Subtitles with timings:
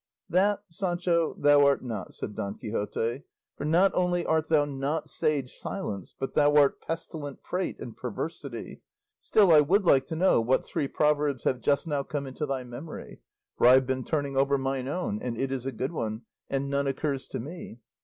[0.29, 3.21] '""That, Sancho, thou art not," said Don Quixote;
[3.55, 8.81] "for not only art thou not sage silence, but thou art pestilent prate and perversity;
[9.19, 12.63] still I would like to know what three proverbs have just now come into thy
[12.63, 13.21] memory,
[13.57, 16.67] for I have been turning over mine own and it is a good one and
[16.67, 17.77] none occurs to me."